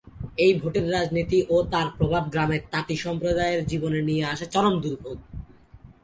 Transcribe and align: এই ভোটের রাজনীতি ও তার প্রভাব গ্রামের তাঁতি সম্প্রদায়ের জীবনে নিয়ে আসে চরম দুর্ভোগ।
এই 0.37 0.51
ভোটের 0.53 0.85
রাজনীতি 0.91 1.39
ও 1.49 1.57
তার 1.71 1.87
প্রভাব 1.97 2.23
গ্রামের 2.29 2.61
তাঁতি 2.71 2.95
সম্প্রদায়ের 2.97 3.61
জীবনে 3.65 3.99
নিয়ে 4.01 4.23
আসে 4.25 4.45
চরম 4.45 4.75
দুর্ভোগ। 4.81 5.17